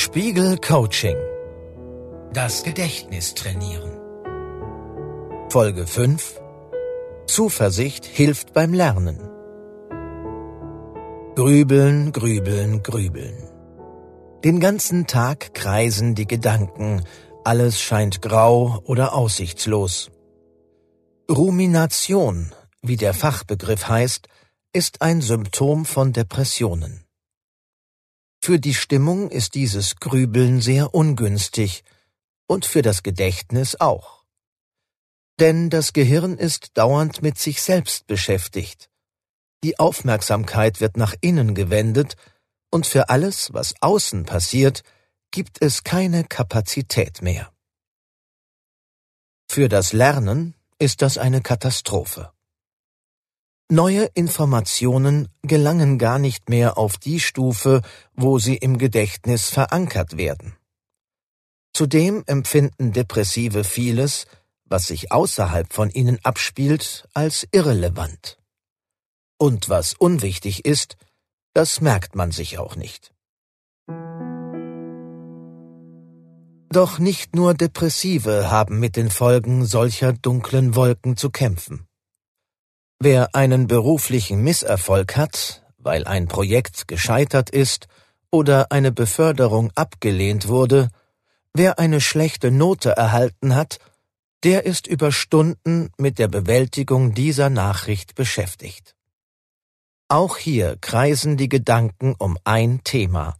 [0.00, 1.16] Spiegel Coaching.
[2.32, 3.90] Das Gedächtnis trainieren.
[5.50, 6.40] Folge 5
[7.26, 9.18] Zuversicht hilft beim Lernen.
[11.34, 13.36] Grübeln, grübeln, grübeln.
[14.44, 17.02] Den ganzen Tag kreisen die Gedanken,
[17.42, 20.12] alles scheint grau oder aussichtslos.
[21.28, 22.52] Rumination,
[22.82, 24.28] wie der Fachbegriff heißt,
[24.72, 27.06] ist ein Symptom von Depressionen.
[28.42, 31.84] Für die Stimmung ist dieses Grübeln sehr ungünstig
[32.46, 34.24] und für das Gedächtnis auch.
[35.40, 38.90] Denn das Gehirn ist dauernd mit sich selbst beschäftigt.
[39.64, 42.16] Die Aufmerksamkeit wird nach innen gewendet,
[42.70, 44.82] und für alles, was außen passiert,
[45.30, 47.50] gibt es keine Kapazität mehr.
[49.50, 52.30] Für das Lernen ist das eine Katastrophe.
[53.70, 57.82] Neue Informationen gelangen gar nicht mehr auf die Stufe,
[58.14, 60.56] wo sie im Gedächtnis verankert werden.
[61.74, 64.24] Zudem empfinden Depressive vieles,
[64.64, 68.38] was sich außerhalb von ihnen abspielt, als irrelevant.
[69.36, 70.96] Und was unwichtig ist,
[71.52, 73.12] das merkt man sich auch nicht.
[76.70, 81.87] Doch nicht nur Depressive haben mit den Folgen solcher dunklen Wolken zu kämpfen.
[83.00, 87.86] Wer einen beruflichen Misserfolg hat, weil ein Projekt gescheitert ist
[88.32, 90.90] oder eine Beförderung abgelehnt wurde,
[91.54, 93.78] wer eine schlechte Note erhalten hat,
[94.42, 98.96] der ist über Stunden mit der Bewältigung dieser Nachricht beschäftigt.
[100.08, 103.36] Auch hier kreisen die Gedanken um ein Thema,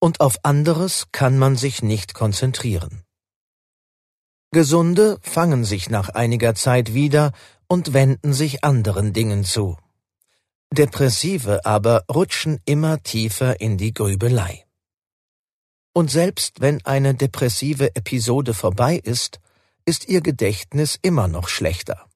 [0.00, 3.02] und auf anderes kann man sich nicht konzentrieren.
[4.52, 7.32] Gesunde fangen sich nach einiger Zeit wieder
[7.68, 9.76] und wenden sich anderen Dingen zu.
[10.72, 14.64] Depressive aber rutschen immer tiefer in die Grübelei.
[15.94, 19.40] Und selbst wenn eine depressive Episode vorbei ist,
[19.86, 22.06] ist ihr Gedächtnis immer noch schlechter.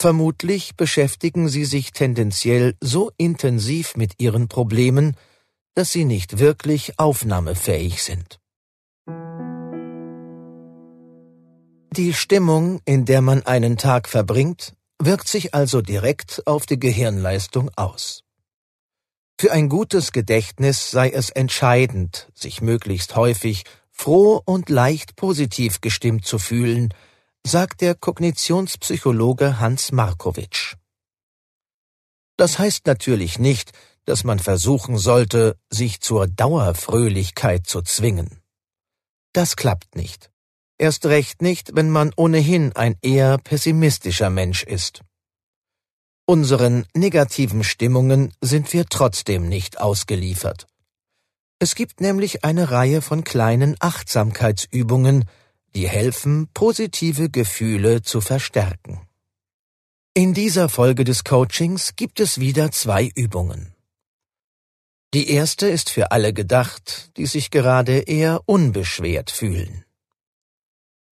[0.00, 5.16] Vermutlich beschäftigen sie sich tendenziell so intensiv mit ihren Problemen,
[5.74, 8.40] dass sie nicht wirklich aufnahmefähig sind.
[11.96, 17.70] Die Stimmung, in der man einen Tag verbringt, wirkt sich also direkt auf die Gehirnleistung
[17.76, 18.24] aus.
[19.40, 23.62] Für ein gutes Gedächtnis sei es entscheidend, sich möglichst häufig
[23.92, 26.92] froh und leicht positiv gestimmt zu fühlen,
[27.46, 30.74] sagt der Kognitionspsychologe Hans Markowitsch.
[32.36, 33.70] Das heißt natürlich nicht,
[34.04, 38.40] dass man versuchen sollte, sich zur Dauerfröhlichkeit zu zwingen.
[39.32, 40.33] Das klappt nicht.
[40.78, 45.02] Erst recht nicht, wenn man ohnehin ein eher pessimistischer Mensch ist.
[46.26, 50.66] Unseren negativen Stimmungen sind wir trotzdem nicht ausgeliefert.
[51.58, 55.26] Es gibt nämlich eine Reihe von kleinen Achtsamkeitsübungen,
[55.74, 59.00] die helfen, positive Gefühle zu verstärken.
[60.14, 63.74] In dieser Folge des Coachings gibt es wieder zwei Übungen.
[65.12, 69.84] Die erste ist für alle gedacht, die sich gerade eher unbeschwert fühlen.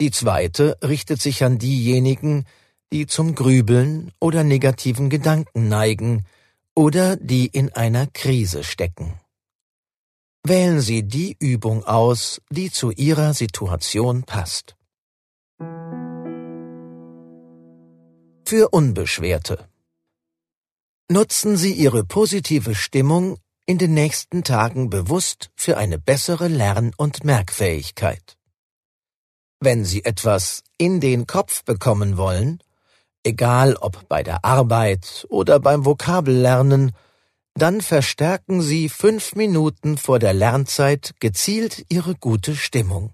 [0.01, 2.47] Die zweite richtet sich an diejenigen,
[2.91, 6.25] die zum Grübeln oder negativen Gedanken neigen
[6.73, 9.21] oder die in einer Krise stecken.
[10.43, 14.75] Wählen Sie die Übung aus, die zu Ihrer Situation passt.
[18.43, 19.69] Für Unbeschwerte.
[21.11, 23.37] Nutzen Sie Ihre positive Stimmung
[23.67, 28.35] in den nächsten Tagen bewusst für eine bessere Lern- und Merkfähigkeit.
[29.63, 32.63] Wenn Sie etwas in den Kopf bekommen wollen,
[33.23, 36.93] egal ob bei der Arbeit oder beim Vokabellernen,
[37.53, 43.13] dann verstärken Sie fünf Minuten vor der Lernzeit gezielt Ihre gute Stimmung.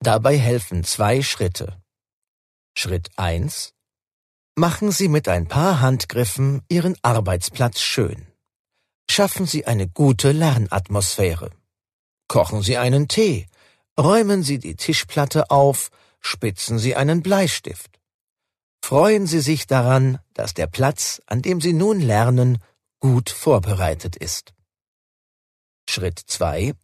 [0.00, 1.76] Dabei helfen zwei Schritte.
[2.74, 3.74] Schritt eins:
[4.56, 8.26] Machen Sie mit ein paar Handgriffen Ihren Arbeitsplatz schön.
[9.10, 11.50] Schaffen Sie eine gute Lernatmosphäre.
[12.28, 13.46] Kochen Sie einen Tee,
[13.98, 18.00] räumen Sie die Tischplatte auf, spitzen Sie einen Bleistift.
[18.84, 22.58] Freuen Sie sich daran, dass der Platz, an dem Sie nun lernen,
[23.00, 24.52] gut vorbereitet ist.
[25.88, 26.74] Schritt 2.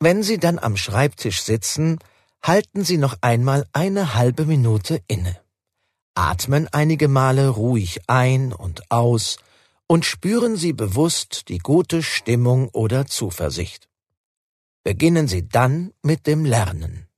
[0.00, 1.98] Wenn Sie dann am Schreibtisch sitzen,
[2.42, 5.40] halten Sie noch einmal eine halbe Minute inne.
[6.14, 9.38] Atmen einige Male ruhig ein und aus
[9.86, 13.87] und spüren Sie bewusst die gute Stimmung oder Zuversicht.
[14.84, 17.08] Beginnen Sie dann mit dem Lernen.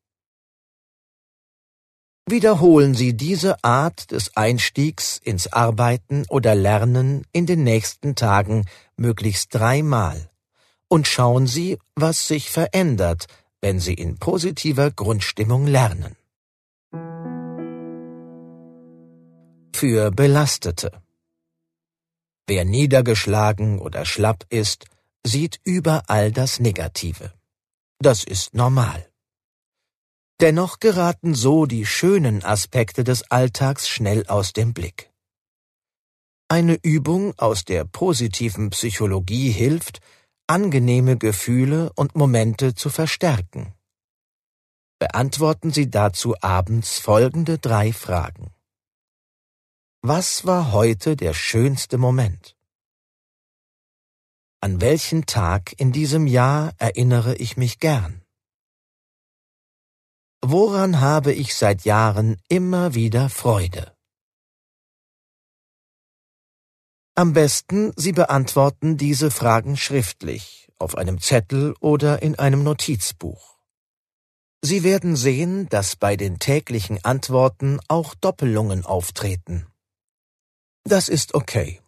[2.26, 8.66] Wiederholen Sie diese Art des Einstiegs ins Arbeiten oder Lernen in den nächsten Tagen
[8.96, 10.30] möglichst dreimal
[10.88, 13.26] und schauen Sie, was sich verändert,
[13.60, 16.16] wenn Sie in positiver Grundstimmung lernen.
[19.74, 21.02] Für Belastete
[22.46, 24.86] Wer niedergeschlagen oder schlapp ist,
[25.24, 27.32] sieht überall das Negative.
[28.02, 29.06] Das ist normal.
[30.41, 35.12] Dennoch geraten so die schönen Aspekte des Alltags schnell aus dem Blick.
[36.49, 40.00] Eine Übung aus der positiven Psychologie hilft,
[40.47, 43.75] angenehme Gefühle und Momente zu verstärken.
[44.99, 48.50] Beantworten Sie dazu abends folgende drei Fragen.
[50.00, 52.56] Was war heute der schönste Moment?
[54.62, 58.22] An welchen Tag in diesem Jahr erinnere ich mich gern?
[60.42, 63.96] Woran habe ich seit Jahren immer wieder Freude?
[67.14, 73.58] Am besten, Sie beantworten diese Fragen schriftlich, auf einem Zettel oder in einem Notizbuch.
[74.62, 79.66] Sie werden sehen, dass bei den täglichen Antworten auch Doppelungen auftreten.
[80.84, 81.80] Das ist okay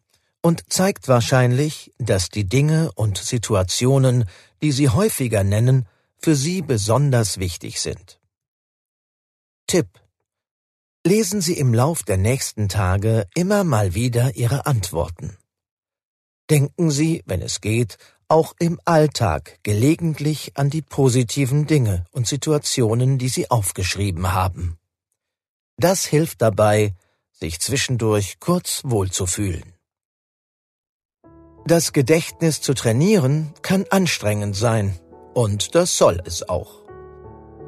[0.43, 4.29] und zeigt wahrscheinlich, dass die Dinge und Situationen,
[4.61, 5.87] die Sie häufiger nennen,
[6.19, 8.21] für Sie besonders wichtig sind.
[9.67, 9.89] Tipp
[11.05, 15.37] Lesen Sie im Lauf der nächsten Tage immer mal wieder Ihre Antworten.
[16.49, 17.99] Denken Sie, wenn es geht,
[18.29, 24.79] auch im Alltag gelegentlich an die positiven Dinge und Situationen, die Sie aufgeschrieben haben.
[25.77, 26.95] Das hilft dabei,
[27.33, 29.75] sich zwischendurch kurz wohlzufühlen.
[31.67, 34.95] Das Gedächtnis zu trainieren kann anstrengend sein,
[35.33, 36.83] und das soll es auch.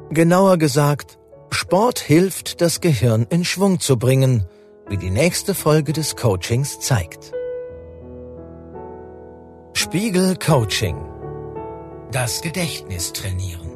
[0.09, 1.17] Genauer gesagt,
[1.49, 4.45] Sport hilft, das Gehirn in Schwung zu bringen,
[4.89, 7.31] wie die nächste Folge des Coachings zeigt.
[9.73, 10.97] Spiegel Coaching.
[12.11, 13.74] Das Gedächtnis trainieren.